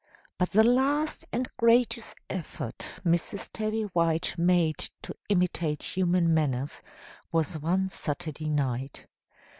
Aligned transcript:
"But 0.39 0.49
the 0.49 0.63
last 0.63 1.25
and 1.31 1.47
greatest 1.57 2.15
effort 2.27 2.87
Mrs. 3.05 3.51
Tabby 3.53 3.83
White 3.83 4.33
made 4.35 4.89
to 5.03 5.13
imitate 5.29 5.83
human 5.95 6.33
manners 6.33 6.81
was 7.31 7.59
one 7.59 7.87
Saturday 7.87 8.49
night. 8.49 9.05